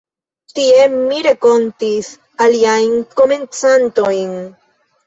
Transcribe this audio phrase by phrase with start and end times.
[0.59, 2.09] Tie, ni renkontis
[2.47, 4.39] aliajn komencantojn.